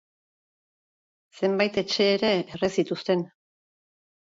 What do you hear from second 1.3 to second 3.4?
Zenbait etxe ere erre zituzten.